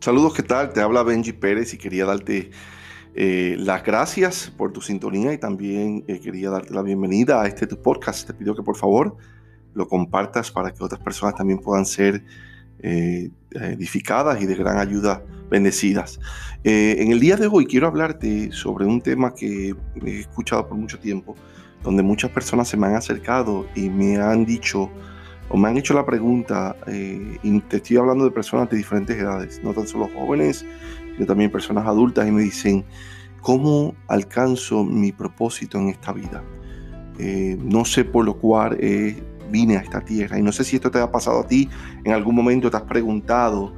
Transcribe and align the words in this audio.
Saludos, 0.00 0.32
¿qué 0.32 0.42
tal? 0.42 0.72
Te 0.72 0.80
habla 0.80 1.02
Benji 1.02 1.34
Pérez 1.34 1.74
y 1.74 1.76
quería 1.76 2.06
darte 2.06 2.52
eh, 3.14 3.54
las 3.58 3.84
gracias 3.84 4.50
por 4.56 4.72
tu 4.72 4.80
sintonía 4.80 5.30
y 5.34 5.36
también 5.36 6.04
eh, 6.08 6.18
quería 6.20 6.48
darte 6.48 6.72
la 6.72 6.80
bienvenida 6.80 7.42
a 7.42 7.46
este 7.46 7.66
tu 7.66 7.82
podcast. 7.82 8.26
Te 8.26 8.32
pido 8.32 8.54
que 8.54 8.62
por 8.62 8.78
favor 8.78 9.18
lo 9.74 9.86
compartas 9.88 10.50
para 10.50 10.70
que 10.70 10.82
otras 10.82 11.02
personas 11.02 11.34
también 11.34 11.58
puedan 11.58 11.84
ser 11.84 12.24
eh, 12.78 13.28
edificadas 13.50 14.40
y 14.40 14.46
de 14.46 14.54
gran 14.54 14.78
ayuda 14.78 15.22
bendecidas. 15.50 16.18
en 16.64 17.12
el 17.12 17.20
día 17.20 17.36
de 17.36 17.48
hoy 17.48 17.66
quiero 17.66 17.86
hablarte 17.86 18.52
sobre 18.52 18.86
un 18.86 19.02
tema 19.02 19.34
que 19.34 19.74
he 20.02 20.20
escuchado 20.20 20.66
por 20.66 20.78
mucho 20.78 20.98
tiempo, 20.98 21.36
donde 21.82 22.02
muchas 22.02 22.30
personas 22.30 22.68
se 22.68 22.78
me 22.78 22.86
han 22.86 22.94
acercado 22.94 23.66
y 23.74 23.90
me 23.90 24.16
han 24.16 24.46
dicho, 24.46 24.90
o 25.50 25.56
me 25.56 25.68
han 25.68 25.76
hecho 25.76 25.94
la 25.94 26.06
pregunta, 26.06 26.76
eh, 26.86 27.38
y 27.42 27.60
te 27.60 27.78
estoy 27.78 27.96
hablando 27.96 28.24
de 28.24 28.30
personas 28.30 28.70
de 28.70 28.76
diferentes 28.76 29.16
edades, 29.16 29.60
no 29.64 29.74
tan 29.74 29.86
solo 29.86 30.08
jóvenes, 30.14 30.64
sino 31.14 31.26
también 31.26 31.50
personas 31.50 31.86
adultas, 31.86 32.26
y 32.26 32.30
me 32.30 32.42
dicen, 32.42 32.84
¿cómo 33.40 33.94
alcanzo 34.06 34.84
mi 34.84 35.10
propósito 35.10 35.76
en 35.78 35.88
esta 35.88 36.12
vida? 36.12 36.44
Eh, 37.18 37.58
no 37.60 37.84
sé 37.84 38.04
por 38.04 38.24
lo 38.24 38.38
cual 38.38 38.76
eh, 38.80 39.20
vine 39.50 39.76
a 39.76 39.80
esta 39.80 40.00
tierra, 40.00 40.38
y 40.38 40.42
no 40.42 40.52
sé 40.52 40.62
si 40.62 40.76
esto 40.76 40.88
te 40.88 41.00
ha 41.00 41.10
pasado 41.10 41.40
a 41.40 41.46
ti, 41.46 41.68
en 42.04 42.12
algún 42.12 42.36
momento 42.36 42.70
te 42.70 42.76
has 42.76 42.84
preguntado 42.84 43.74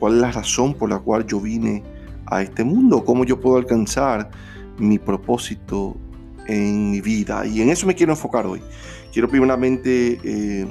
cuál 0.00 0.14
es 0.14 0.20
la 0.20 0.32
razón 0.32 0.74
por 0.74 0.90
la 0.90 0.98
cual 0.98 1.24
yo 1.24 1.40
vine 1.40 1.84
a 2.26 2.42
este 2.42 2.64
mundo, 2.64 3.04
cómo 3.04 3.24
yo 3.24 3.38
puedo 3.38 3.58
alcanzar 3.58 4.28
mi 4.76 4.98
propósito 4.98 5.96
en 6.50 6.90
mi 6.90 7.00
vida, 7.00 7.46
y 7.46 7.62
en 7.62 7.70
eso 7.70 7.86
me 7.86 7.94
quiero 7.94 8.12
enfocar 8.12 8.44
hoy. 8.46 8.60
Quiero 9.12 9.28
primeramente 9.28 10.18
eh, 10.24 10.66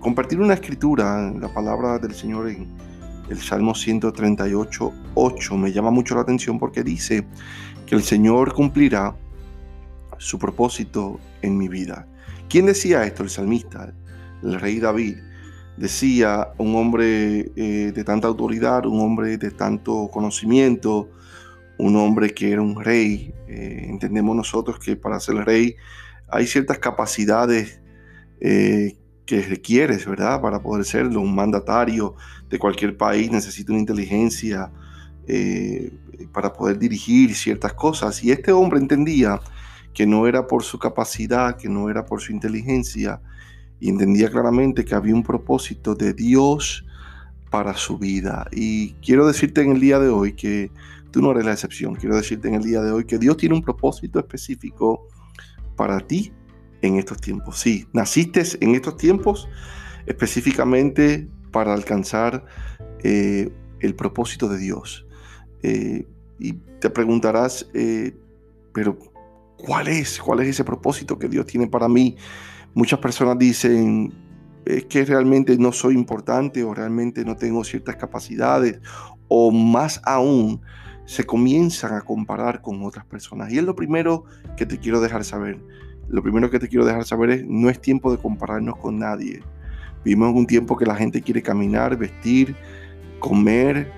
compartir 0.00 0.40
una 0.40 0.54
escritura, 0.54 1.30
la 1.30 1.52
palabra 1.52 1.98
del 1.98 2.14
Señor 2.14 2.48
en 2.48 2.68
el 3.28 3.38
Salmo 3.38 3.74
138, 3.74 4.92
8. 5.14 5.56
Me 5.56 5.72
llama 5.72 5.90
mucho 5.90 6.14
la 6.14 6.22
atención 6.22 6.58
porque 6.58 6.82
dice 6.82 7.26
que 7.86 7.94
el 7.94 8.02
Señor 8.02 8.54
cumplirá 8.54 9.14
su 10.18 10.38
propósito 10.38 11.20
en 11.42 11.58
mi 11.58 11.68
vida. 11.68 12.06
¿Quién 12.48 12.66
decía 12.66 13.04
esto? 13.04 13.22
El 13.22 13.30
salmista, 13.30 13.92
el 14.42 14.60
rey 14.60 14.78
David. 14.78 15.16
Decía 15.76 16.48
un 16.56 16.76
hombre 16.76 17.50
eh, 17.56 17.92
de 17.94 18.04
tanta 18.04 18.28
autoridad, 18.28 18.86
un 18.86 19.00
hombre 19.00 19.36
de 19.36 19.50
tanto 19.50 20.08
conocimiento, 20.12 21.10
un 21.78 21.96
hombre 21.96 22.34
que 22.34 22.52
era 22.52 22.62
un 22.62 22.82
rey. 22.82 23.34
Eh, 23.48 23.86
entendemos 23.88 24.36
nosotros 24.36 24.78
que 24.78 24.96
para 24.96 25.20
ser 25.20 25.36
rey 25.36 25.76
hay 26.28 26.46
ciertas 26.46 26.78
capacidades 26.78 27.80
eh, 28.40 28.96
que 29.26 29.42
requieres, 29.42 30.06
¿verdad? 30.06 30.40
Para 30.40 30.60
poder 30.60 30.84
serlo. 30.84 31.20
Un 31.20 31.34
mandatario 31.34 32.16
de 32.48 32.58
cualquier 32.58 32.96
país 32.96 33.30
necesita 33.30 33.72
una 33.72 33.80
inteligencia 33.80 34.70
eh, 35.26 35.92
para 36.32 36.52
poder 36.52 36.78
dirigir 36.78 37.34
ciertas 37.34 37.72
cosas. 37.72 38.22
Y 38.22 38.30
este 38.30 38.52
hombre 38.52 38.78
entendía 38.78 39.40
que 39.92 40.06
no 40.06 40.26
era 40.26 40.46
por 40.46 40.64
su 40.64 40.78
capacidad, 40.78 41.56
que 41.56 41.68
no 41.68 41.88
era 41.88 42.04
por 42.04 42.20
su 42.20 42.32
inteligencia, 42.32 43.20
y 43.80 43.88
entendía 43.88 44.30
claramente 44.30 44.84
que 44.84 44.94
había 44.94 45.14
un 45.14 45.22
propósito 45.22 45.94
de 45.94 46.12
Dios 46.12 46.84
para 47.50 47.74
su 47.74 47.98
vida. 47.98 48.48
Y 48.50 48.94
quiero 48.94 49.26
decirte 49.26 49.62
en 49.62 49.72
el 49.72 49.80
día 49.80 49.98
de 50.00 50.08
hoy 50.08 50.32
que 50.32 50.72
tú 51.14 51.22
no 51.22 51.30
eres 51.30 51.44
la 51.44 51.52
excepción. 51.52 51.94
Quiero 51.94 52.16
decirte 52.16 52.48
en 52.48 52.54
el 52.54 52.64
día 52.64 52.80
de 52.80 52.90
hoy 52.90 53.04
que 53.04 53.18
Dios 53.18 53.36
tiene 53.36 53.54
un 53.54 53.62
propósito 53.62 54.18
específico 54.18 55.06
para 55.76 56.00
ti 56.00 56.32
en 56.82 56.96
estos 56.96 57.20
tiempos. 57.20 57.60
Sí, 57.60 57.86
naciste 57.92 58.42
en 58.60 58.74
estos 58.74 58.96
tiempos 58.96 59.48
específicamente 60.06 61.28
para 61.52 61.72
alcanzar 61.72 62.44
eh, 63.04 63.48
el 63.78 63.94
propósito 63.94 64.48
de 64.48 64.58
Dios. 64.58 65.06
Eh, 65.62 66.04
y 66.40 66.54
te 66.80 66.90
preguntarás, 66.90 67.70
eh, 67.74 68.16
pero 68.72 68.98
¿cuál 69.56 69.86
es? 69.86 70.18
¿Cuál 70.18 70.40
es 70.40 70.48
ese 70.48 70.64
propósito 70.64 71.16
que 71.16 71.28
Dios 71.28 71.46
tiene 71.46 71.68
para 71.68 71.88
mí? 71.88 72.16
Muchas 72.74 72.98
personas 72.98 73.38
dicen, 73.38 74.12
es 74.64 74.86
que 74.86 75.04
realmente 75.04 75.56
no 75.58 75.70
soy 75.70 75.94
importante 75.94 76.64
o 76.64 76.74
realmente 76.74 77.24
no 77.24 77.36
tengo 77.36 77.62
ciertas 77.62 77.94
capacidades 77.94 78.80
o 79.28 79.50
más 79.50 80.00
aún 80.04 80.60
se 81.06 81.24
comienzan 81.24 81.94
a 81.94 82.00
comparar 82.00 82.62
con 82.62 82.82
otras 82.82 83.04
personas. 83.04 83.52
Y 83.52 83.58
es 83.58 83.64
lo 83.64 83.74
primero 83.74 84.24
que 84.56 84.66
te 84.66 84.78
quiero 84.78 85.00
dejar 85.00 85.24
saber. 85.24 85.58
Lo 86.08 86.22
primero 86.22 86.50
que 86.50 86.58
te 86.58 86.68
quiero 86.68 86.84
dejar 86.84 87.04
saber 87.04 87.30
es, 87.30 87.44
no 87.46 87.70
es 87.70 87.80
tiempo 87.80 88.10
de 88.10 88.18
compararnos 88.18 88.76
con 88.76 88.98
nadie. 88.98 89.42
Vivimos 90.04 90.34
un 90.34 90.46
tiempo 90.46 90.76
que 90.76 90.86
la 90.86 90.96
gente 90.96 91.22
quiere 91.22 91.42
caminar, 91.42 91.96
vestir, 91.96 92.54
comer 93.20 93.90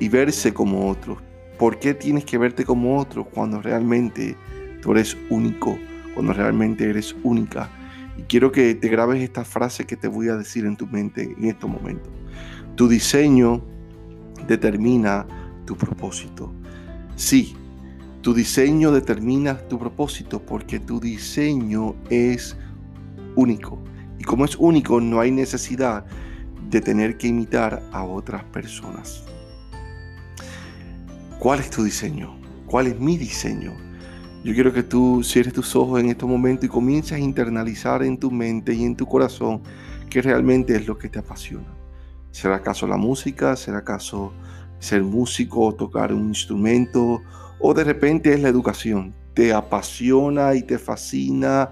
y 0.00 0.08
verse 0.08 0.52
como 0.52 0.88
otros. 0.88 1.18
¿Por 1.58 1.78
qué 1.78 1.94
tienes 1.94 2.24
que 2.24 2.38
verte 2.38 2.64
como 2.64 2.98
otros 2.98 3.26
cuando 3.32 3.62
realmente 3.62 4.36
tú 4.80 4.92
eres 4.92 5.16
único, 5.30 5.78
cuando 6.14 6.32
realmente 6.32 6.88
eres 6.90 7.14
única? 7.22 7.70
Y 8.18 8.22
quiero 8.22 8.50
que 8.50 8.74
te 8.74 8.88
grabes 8.88 9.22
esta 9.22 9.44
frase 9.44 9.86
que 9.86 9.96
te 9.96 10.08
voy 10.08 10.28
a 10.28 10.36
decir 10.36 10.66
en 10.66 10.76
tu 10.76 10.86
mente 10.86 11.34
en 11.38 11.44
estos 11.44 11.70
momentos. 11.70 12.10
Tu 12.74 12.88
diseño 12.88 13.62
determina 14.46 15.26
tu 15.64 15.76
propósito. 15.76 16.52
Sí, 17.16 17.54
tu 18.22 18.34
diseño 18.34 18.92
determina 18.92 19.58
tu 19.68 19.78
propósito 19.78 20.40
porque 20.40 20.78
tu 20.78 21.00
diseño 21.00 21.94
es 22.10 22.56
único. 23.36 23.82
Y 24.18 24.24
como 24.24 24.44
es 24.44 24.56
único, 24.56 25.00
no 25.00 25.20
hay 25.20 25.30
necesidad 25.30 26.04
de 26.70 26.80
tener 26.80 27.18
que 27.18 27.28
imitar 27.28 27.82
a 27.92 28.04
otras 28.04 28.44
personas. 28.44 29.24
¿Cuál 31.38 31.60
es 31.60 31.70
tu 31.70 31.82
diseño? 31.82 32.36
¿Cuál 32.66 32.86
es 32.86 33.00
mi 33.00 33.18
diseño? 33.18 33.72
Yo 34.44 34.54
quiero 34.54 34.72
que 34.72 34.82
tú 34.82 35.22
cierres 35.24 35.52
tus 35.52 35.74
ojos 35.76 36.00
en 36.00 36.08
este 36.08 36.24
momento 36.24 36.66
y 36.66 36.68
comiences 36.68 37.12
a 37.12 37.18
internalizar 37.18 38.02
en 38.02 38.18
tu 38.18 38.30
mente 38.30 38.74
y 38.74 38.84
en 38.84 38.96
tu 38.96 39.06
corazón 39.06 39.62
que 40.08 40.22
realmente 40.22 40.76
es 40.76 40.86
lo 40.86 40.96
que 40.96 41.08
te 41.08 41.18
apasiona. 41.18 41.81
¿Será 42.32 42.56
acaso 42.56 42.86
la 42.88 42.96
música? 42.96 43.54
¿Será 43.54 43.78
acaso 43.78 44.32
ser 44.82 45.04
músico, 45.04 45.72
tocar 45.74 46.12
un 46.12 46.28
instrumento, 46.28 47.22
o 47.60 47.72
de 47.72 47.84
repente 47.84 48.34
es 48.34 48.40
la 48.40 48.48
educación. 48.48 49.14
Te 49.32 49.52
apasiona 49.52 50.56
y 50.56 50.62
te 50.62 50.76
fascina 50.76 51.70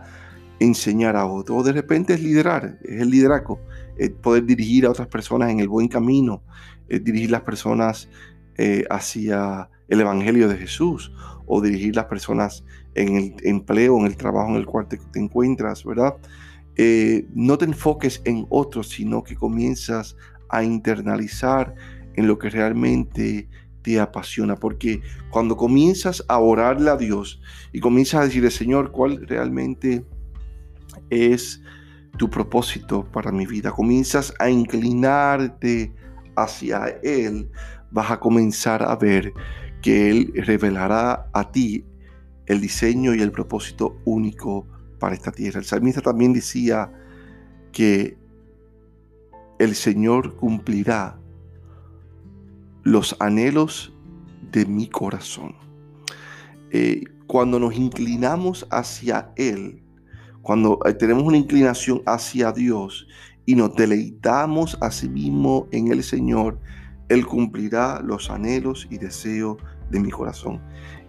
enseñar 0.61 1.17
a 1.17 1.27
otro, 1.27 1.57
o 1.57 1.63
de 1.65 1.73
repente 1.73 2.15
es 2.15 2.23
liderar, 2.23 2.79
es 2.83 3.01
el 3.01 3.11
liderazgo, 3.11 3.61
es 3.97 4.11
poder 4.11 4.45
dirigir 4.45 4.87
a 4.87 4.91
otras 4.91 5.09
personas 5.09 5.51
en 5.51 5.59
el 5.59 5.69
buen 5.69 5.89
camino, 5.89 6.43
dirigir 6.89 7.33
las 7.33 7.43
personas 7.43 8.09
eh, 8.57 8.85
hacia 8.91 9.69
el 9.89 10.01
Evangelio 10.01 10.49
de 10.49 10.57
Jesús, 10.57 11.13
o 11.47 11.61
dirigir 11.61 11.97
las 11.97 12.05
personas 12.05 12.65
en 12.95 13.17
el 13.17 13.35
empleo, 13.43 13.99
en 13.99 14.07
el 14.07 14.17
trabajo 14.17 14.51
en 14.51 14.57
el 14.57 14.67
cual 14.67 14.87
te, 14.87 15.01
encuentras, 15.19 15.85
¿verdad? 15.85 16.15
Eh, 16.77 17.27
no 17.35 17.59
te 17.59 17.65
enfoques 17.65 18.23
en 18.25 18.47
otros, 18.51 18.91
sino 18.91 19.25
que 19.25 19.35
comienzas 19.35 20.17
a 20.51 20.63
internalizar 20.65 21.75
en 22.15 22.27
lo 22.27 22.39
que 22.39 22.51
realmente 22.51 23.49
te 23.83 23.99
apasiona, 23.99 24.57
porque 24.57 25.01
cuando 25.31 25.57
comienzas 25.57 26.25
a 26.29 26.39
orarle 26.39 26.91
a 26.91 26.97
Dios 26.97 27.41
y 27.73 27.81
comienzas 27.81 28.21
a 28.21 28.25
decirle, 28.25 28.51
Señor, 28.51 28.93
¿cuál 28.93 29.27
realmente 29.27 30.05
es 31.09 31.63
tu 32.19 32.29
propósito 32.29 33.05
para 33.11 33.33
mi 33.33 33.47
vida? 33.47 33.73
Comienzas 33.73 34.35
a 34.39 34.51
inclinarte 34.51 35.95
hacia 36.37 36.99
Él, 37.03 37.51
vas 37.91 38.11
a 38.11 38.21
comenzar 38.21 38.83
a 38.83 38.97
ver 38.97 39.33
que 39.81 40.11
Él 40.11 40.33
revelará 40.35 41.31
a 41.33 41.51
ti 41.51 41.85
el 42.47 42.61
diseño 42.61 43.15
y 43.15 43.23
el 43.23 43.33
propósito 43.33 44.01
único 44.05 44.67
para 44.99 45.15
esta 45.15 45.33
tierra. 45.33 45.61
El 45.61 45.65
salmista 45.65 46.01
también 46.01 46.33
decía 46.33 46.93
que 47.73 48.20
el 49.61 49.75
Señor 49.75 50.37
cumplirá 50.37 51.21
los 52.83 53.15
anhelos 53.21 53.95
de 54.53 54.65
mi 54.65 54.89
corazón. 54.89 55.55
Eh, 56.71 57.05
cuando 57.27 57.61
nos 57.61 57.77
inclinamos 57.77 58.67
hacia 58.71 59.33
Él, 59.37 59.83
cuando 60.41 60.79
eh, 60.87 60.95
tenemos 60.95 61.25
una 61.25 61.37
inclinación 61.37 62.01
hacia 62.07 62.53
Dios 62.53 63.07
y 63.45 63.55
nos 63.55 63.77
deleitamos 63.77 64.79
a 64.81 64.91
sí 64.91 65.11
mismo 65.11 65.69
en 65.73 65.93
el 65.93 66.03
Señor, 66.05 66.59
Él 67.11 67.27
cumplirá 67.27 68.01
los 68.01 68.31
anhelos 68.31 68.89
y 68.91 68.97
deseos 68.97 69.59
de 69.91 70.01
mi 70.01 70.11
corazón. 70.11 70.63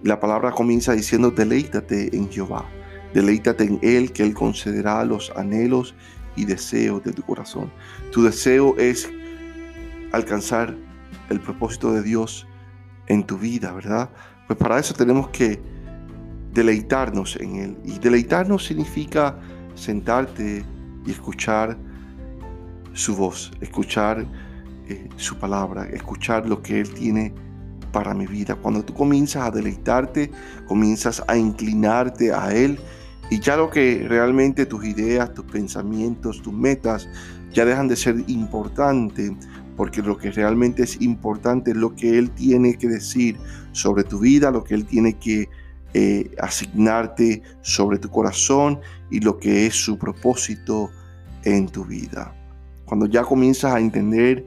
La 0.04 0.20
palabra 0.20 0.52
comienza 0.52 0.92
diciendo, 0.92 1.32
deleítate 1.32 2.14
en 2.14 2.30
Jehová, 2.30 2.66
deleítate 3.14 3.64
en 3.64 3.80
Él, 3.82 4.12
que 4.12 4.24
Él 4.24 4.34
concederá 4.34 5.06
los 5.06 5.32
anhelos 5.38 5.96
y 6.36 6.46
deseos 6.46 7.04
de 7.04 7.14
tu 7.14 7.22
corazón. 7.24 7.72
Tu 8.12 8.24
deseo 8.24 8.78
es 8.78 9.10
alcanzar 10.12 10.76
el 11.30 11.40
propósito 11.40 11.94
de 11.94 12.04
Dios 12.04 12.48
en 13.08 13.24
tu 13.24 13.38
vida, 13.38 13.72
¿verdad? 13.74 14.10
Pues 14.48 14.58
para 14.58 14.80
eso 14.80 14.94
tenemos 14.94 15.30
que 15.30 15.62
deleitarnos 16.54 17.38
en 17.38 17.56
Él. 17.56 17.78
Y 17.86 18.00
deleitarnos 18.00 18.66
significa 18.66 19.38
sentarte 19.76 20.64
y 21.06 21.12
escuchar 21.12 21.78
su 22.94 23.16
voz, 23.16 23.52
escuchar 23.62 24.26
eh, 24.88 25.10
su 25.16 25.38
palabra, 25.38 25.86
escuchar 25.86 26.48
lo 26.48 26.62
que 26.62 26.82
Él 26.82 26.94
tiene 26.94 27.34
para 27.92 28.14
mi 28.14 28.28
vida. 28.28 28.56
Cuando 28.56 28.84
tú 28.84 28.94
comienzas 28.94 29.48
a 29.48 29.52
deleitarte, 29.52 30.32
comienzas 30.68 31.24
a 31.28 31.38
inclinarte 31.38 32.34
a 32.34 32.54
Él 32.54 32.80
y 33.32 33.40
ya 33.40 33.56
lo 33.56 33.70
que 33.70 34.06
realmente 34.10 34.66
tus 34.66 34.84
ideas, 34.84 35.34
tus 35.34 35.46
pensamientos, 35.46 36.42
tus 36.42 36.54
metas 36.54 37.08
ya 37.54 37.64
dejan 37.64 37.88
de 37.88 37.96
ser 37.96 38.18
importantes 38.28 39.32
porque 39.78 40.02
lo 40.02 40.18
que 40.18 40.32
realmente 40.32 40.84
es 40.84 41.02
importante 41.02 41.72
es 41.72 41.78
lo 41.78 41.96
que 41.96 42.20
Él 42.20 42.30
tiene 42.32 42.78
que 42.78 42.90
decir 42.90 43.38
sobre 43.72 44.04
tu 44.04 44.20
vida, 44.20 44.52
lo 44.52 44.66
que 44.66 44.74
Él 44.74 44.86
tiene 44.86 45.18
que 45.18 45.48
eh, 45.94 46.30
asignarte 46.40 47.42
sobre 47.62 48.00
tu 48.00 48.10
corazón 48.10 48.82
y 49.10 49.22
lo 49.22 49.38
que 49.38 49.66
es 49.66 49.76
su 49.76 49.98
propósito 49.98 50.92
en 51.46 51.70
tu 51.70 51.86
vida. 51.86 52.36
Cuando 52.84 53.06
ya 53.06 53.24
comienzas 53.24 53.74
a 53.76 53.80
entender 53.80 54.46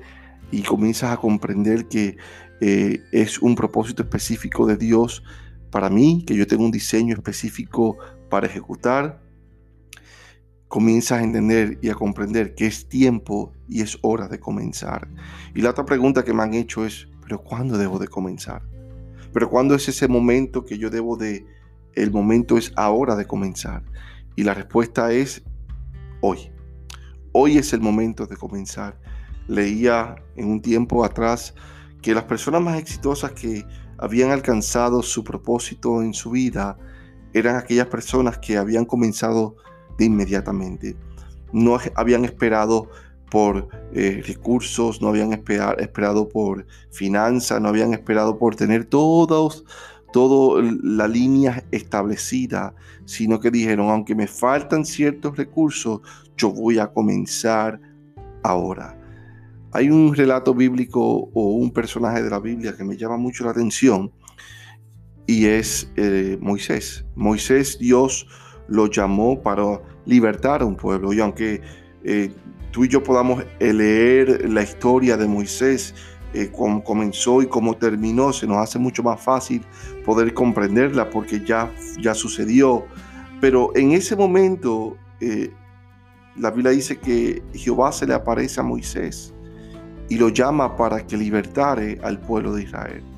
y 0.51 0.61
comienzas 0.61 1.11
a 1.11 1.17
comprender 1.17 1.87
que 1.89 2.19
eh, 2.61 3.03
es 3.13 3.39
un 3.39 3.55
propósito 3.55 4.03
específico 4.03 4.67
de 4.67 4.77
Dios 4.77 5.23
para 5.71 5.89
mí, 5.89 6.23
que 6.27 6.37
yo 6.37 6.47
tengo 6.47 6.65
un 6.65 6.71
diseño 6.71 7.15
específico 7.15 7.97
para 8.35 8.49
ejecutar, 8.49 9.23
comienzas 10.67 11.21
a 11.21 11.23
entender 11.23 11.79
y 11.83 11.91
a 11.91 11.95
comprender 11.95 12.57
que 12.57 12.67
es 12.67 12.89
tiempo 12.89 13.53
y 13.69 13.81
es 13.81 13.97
hora 14.03 14.27
de 14.27 14.41
comenzar. 14.41 15.07
Y 15.55 15.61
la 15.61 15.71
otra 15.71 15.87
pregunta 15.87 16.25
que 16.25 16.35
me 16.35 16.43
han 16.43 16.53
hecho 16.53 16.85
es, 16.85 17.07
pero 17.23 17.45
¿cuándo 17.45 17.79
debo 17.79 18.01
de 18.01 18.09
comenzar? 18.09 18.63
Pero 19.33 19.49
¿cuándo 19.49 19.77
es 19.77 19.89
ese 19.89 20.09
momento 20.09 20.65
que 20.65 20.79
yo 20.79 20.91
debo 20.91 21.17
de... 21.17 21.47
El 21.93 22.11
momento 22.11 22.59
es 22.59 22.73
ahora 22.75 23.15
de 23.15 23.25
comenzar. 23.25 23.85
Y 24.35 24.43
la 24.43 24.53
respuesta 24.53 25.13
es 25.13 25.45
hoy. 26.21 26.51
Hoy 27.31 27.57
es 27.57 27.73
el 27.73 27.83
momento 27.83 28.27
de 28.27 28.37
comenzar. 28.37 28.99
Leía 29.47 30.17
en 30.35 30.49
un 30.49 30.61
tiempo 30.61 31.05
atrás 31.05 31.55
que 32.03 32.17
las 32.17 32.25
personas 32.25 32.63
más 32.63 32.81
exitosas 32.81 33.31
que 33.31 33.65
habían 33.97 34.33
alcanzado 34.33 35.05
su 35.05 35.23
propósito 35.23 36.03
en 36.03 36.15
su 36.15 36.33
vida 36.33 36.77
eran 37.35 37.57
aquellas 37.57 37.89
personas 37.89 38.39
que 38.39 38.57
habían 38.57 38.85
comenzado 38.87 39.57
de 39.99 40.07
inmediatamente. 40.07 40.97
No 41.53 41.79
habían 41.95 42.25
esperado 42.25 42.89
por 43.31 43.69
eh, 43.93 44.23
recursos, 44.27 45.03
no 45.03 45.09
habían 45.09 45.33
esperado 45.33 46.29
por 46.29 46.67
finanzas, 46.91 47.61
no 47.61 47.69
habían 47.69 47.93
esperado 47.93 48.39
por 48.39 48.55
tener 48.55 48.85
todos, 48.85 49.65
toda 50.13 50.63
la 50.83 51.09
línea 51.09 51.65
establecida, 51.73 52.75
sino 53.05 53.41
que 53.41 53.51
dijeron, 53.51 53.91
aunque 53.91 54.15
me 54.15 54.29
faltan 54.29 54.85
ciertos 54.85 55.37
recursos, 55.37 56.01
yo 56.37 56.53
voy 56.53 56.79
a 56.79 56.87
comenzar 56.87 57.81
ahora. 58.45 58.97
Hay 59.73 59.91
un 59.91 60.15
relato 60.15 60.55
bíblico 60.55 61.31
o 61.35 61.55
un 61.55 61.73
personaje 61.73 62.23
de 62.23 62.31
la 62.31 62.39
Biblia 62.39 62.77
que 62.77 62.85
me 62.85 62.97
llama 62.97 63.17
mucho 63.17 63.45
la 63.45 63.51
atención 63.51 64.13
y 65.27 65.47
es 65.47 65.91
eh, 65.97 66.39
Moisés. 66.41 67.05
Moisés, 67.15 67.79
Dios 67.79 68.27
lo 68.69 68.87
llamó 68.87 69.41
para 69.43 69.81
libertar 70.07 70.63
a 70.63 70.65
un 70.65 70.77
pueblo 70.77 71.13
y 71.13 71.21
aunque 71.21 71.61
eh, 72.05 72.31
tú 72.71 72.85
y 72.85 72.89
yo 72.89 73.03
podamos 73.03 73.45
eh, 73.61 73.73
leer 73.73 74.51
la 74.51 74.63
historia 74.63 75.17
de 75.17 75.27
Moisés, 75.27 75.95
eh, 76.33 76.51
cómo 76.53 76.83
comenzó 76.83 77.43
y 77.43 77.47
cómo 77.47 77.77
terminó, 77.77 78.33
se 78.33 78.47
nos 78.47 78.59
hace 78.59 78.79
mucho 78.79 79.03
más 79.03 79.21
fácil 79.21 79.63
poder 80.05 80.35
comprenderla 80.35 81.09
porque 81.11 81.41
ya, 81.45 81.73
ya 82.01 82.15
sucedió. 82.15 82.85
Pero 83.41 83.71
en 83.75 83.93
ese 83.93 84.17
momento, 84.17 84.97
la 86.37 86.51
Biblia 86.51 86.73
dice 86.73 86.99
que 86.99 87.43
Jehová 87.53 87.93
se 87.93 88.07
le 88.07 88.15
aparece 88.15 88.61
a 88.61 88.63
Moisés 88.63 89.35
y 90.09 90.17
lo 90.17 90.29
llama 90.29 90.77
para 90.77 91.07
que 91.07 91.17
libertare 91.17 91.99
al 92.03 92.21
pueblo 92.21 92.55
de 92.55 92.63
Israel. 92.63 93.14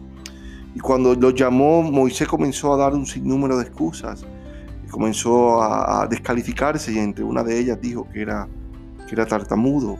Y 0.76 0.78
cuando 0.78 1.14
lo 1.14 1.30
llamó, 1.30 1.82
Moisés 1.82 2.28
comenzó 2.28 2.74
a 2.74 2.76
dar 2.76 2.92
un 2.92 3.06
sinnúmero 3.06 3.56
de 3.56 3.64
excusas. 3.64 4.26
Comenzó 4.90 5.62
a, 5.62 6.02
a 6.02 6.06
descalificarse 6.06 6.92
y 6.92 6.98
entre 6.98 7.24
una 7.24 7.42
de 7.42 7.58
ellas 7.58 7.80
dijo 7.80 8.06
que 8.12 8.20
era 8.20 8.46
que 9.06 9.14
era 9.14 9.24
tartamudo, 9.24 9.96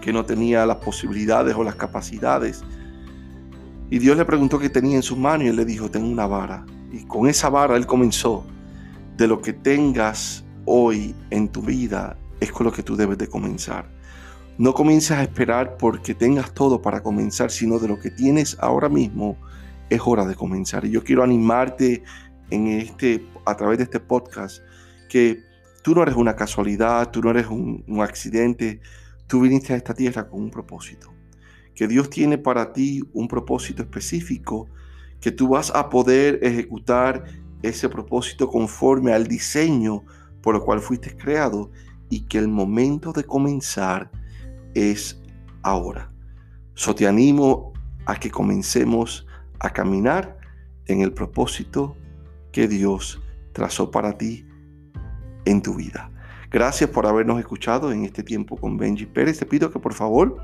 que 0.00 0.10
no 0.10 0.24
tenía 0.24 0.64
las 0.64 0.78
posibilidades 0.78 1.54
o 1.54 1.62
las 1.62 1.74
capacidades. 1.74 2.64
Y 3.90 3.98
Dios 3.98 4.16
le 4.16 4.24
preguntó 4.24 4.58
qué 4.58 4.70
tenía 4.70 4.96
en 4.96 5.02
sus 5.02 5.18
manos 5.18 5.44
y 5.44 5.48
él 5.48 5.56
le 5.56 5.64
dijo, 5.64 5.90
tengo 5.90 6.08
una 6.08 6.26
vara. 6.26 6.64
Y 6.90 7.04
con 7.04 7.28
esa 7.28 7.50
vara 7.50 7.76
él 7.76 7.86
comenzó, 7.86 8.44
de 9.18 9.26
lo 9.26 9.42
que 9.42 9.52
tengas 9.52 10.44
hoy 10.64 11.14
en 11.28 11.48
tu 11.48 11.60
vida 11.60 12.16
es 12.40 12.52
con 12.52 12.64
lo 12.64 12.72
que 12.72 12.82
tú 12.82 12.96
debes 12.96 13.18
de 13.18 13.28
comenzar. 13.28 13.97
No 14.58 14.74
comiences 14.74 15.12
a 15.12 15.22
esperar 15.22 15.76
porque 15.78 16.14
tengas 16.14 16.52
todo 16.52 16.82
para 16.82 17.02
comenzar, 17.02 17.50
sino 17.50 17.78
de 17.78 17.88
lo 17.88 17.98
que 17.98 18.10
tienes 18.10 18.56
ahora 18.60 18.88
mismo 18.88 19.38
es 19.88 20.00
hora 20.04 20.26
de 20.26 20.34
comenzar. 20.34 20.84
Y 20.84 20.90
yo 20.90 21.02
quiero 21.02 21.22
animarte 21.22 22.02
en 22.50 22.66
este, 22.66 23.24
a 23.46 23.56
través 23.56 23.78
de 23.78 23.84
este 23.84 24.00
podcast 24.00 24.62
que 25.08 25.48
Tú 25.88 25.94
no 25.94 26.02
eres 26.02 26.16
una 26.16 26.36
casualidad, 26.36 27.10
tú 27.10 27.22
no 27.22 27.30
eres 27.30 27.46
un, 27.46 27.82
accidente, 28.02 28.80
tú 29.26 29.40
viniste 29.40 29.72
a 29.72 29.76
esta 29.76 29.94
tierra 29.94 30.28
con 30.28 30.42
un 30.42 30.50
propósito. 30.50 31.14
Que 31.74 31.88
Dios 31.88 32.10
tiene 32.10 32.36
para 32.36 32.74
ti 32.74 33.02
un 33.14 33.26
propósito 33.26 33.82
específico, 33.82 34.68
que 35.18 35.30
tú 35.30 35.48
vas 35.48 35.72
a 35.74 35.88
poder 35.88 36.40
ejecutar 36.42 37.24
ese 37.62 37.88
propósito 37.88 38.48
conforme 38.48 39.12
al 39.12 39.28
diseño 39.28 40.04
por 40.42 40.56
el 40.56 40.60
cual 40.60 40.80
fuiste 40.80 41.16
creado 41.16 41.70
y 42.10 42.26
que 42.26 42.36
el 42.36 42.48
momento 42.48 43.14
de 43.14 43.24
comenzar 43.24 44.10
es 44.78 45.20
ahora. 45.62 46.12
So 46.74 46.94
te 46.94 47.06
animo 47.06 47.72
a 48.06 48.16
que 48.16 48.30
comencemos 48.30 49.26
a 49.60 49.70
caminar 49.70 50.38
en 50.86 51.02
el 51.02 51.12
propósito 51.12 51.96
que 52.52 52.68
Dios 52.68 53.20
trazó 53.52 53.90
para 53.90 54.16
ti 54.16 54.46
en 55.44 55.62
tu 55.62 55.74
vida. 55.74 56.10
Gracias 56.50 56.88
por 56.90 57.06
habernos 57.06 57.38
escuchado 57.38 57.92
en 57.92 58.04
este 58.04 58.22
tiempo 58.22 58.56
con 58.56 58.76
Benji 58.76 59.06
Pérez. 59.06 59.38
Te 59.38 59.46
pido 59.46 59.70
que 59.70 59.78
por 59.78 59.92
favor, 59.92 60.36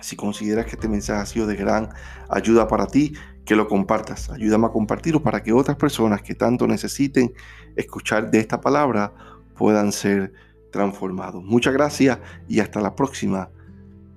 si 0.00 0.14
consideras 0.14 0.66
que 0.66 0.72
este 0.72 0.88
mensaje 0.88 1.20
ha 1.20 1.26
sido 1.26 1.46
de 1.46 1.56
gran 1.56 1.88
ayuda 2.28 2.68
para 2.68 2.86
ti, 2.86 3.14
que 3.44 3.56
lo 3.56 3.66
compartas. 3.66 4.30
Ayúdame 4.30 4.66
a 4.66 4.70
compartirlo 4.70 5.22
para 5.22 5.42
que 5.42 5.52
otras 5.52 5.76
personas 5.76 6.22
que 6.22 6.34
tanto 6.34 6.68
necesiten 6.68 7.32
escuchar 7.74 8.30
de 8.30 8.38
esta 8.38 8.60
palabra 8.60 9.12
puedan 9.56 9.90
ser 9.90 10.32
transformados. 10.70 11.42
Muchas 11.44 11.72
gracias 11.72 12.18
y 12.48 12.60
hasta 12.60 12.80
la 12.80 12.94
próxima 12.94 13.50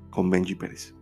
con 0.09 0.29
Benji 0.29 0.55
Pérez. 0.55 0.93